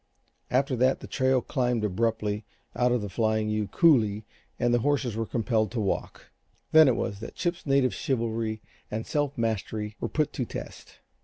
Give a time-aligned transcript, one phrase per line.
[0.49, 2.43] After that the trail climbed abruptly
[2.75, 4.23] out of Flying U coulee,
[4.57, 6.31] and the horses were compelled to walk.
[6.71, 11.01] Then it was that Chip's native chivalry and self mastery were put to test.